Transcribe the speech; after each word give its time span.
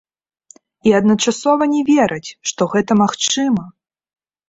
І 0.89 0.93
адначасова 0.99 1.63
не 1.75 1.81
вераць, 1.91 2.29
што 2.51 2.71
гэта 2.75 2.91
магчыма. 3.07 3.63